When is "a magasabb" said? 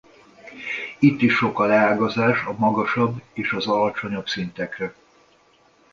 2.45-3.21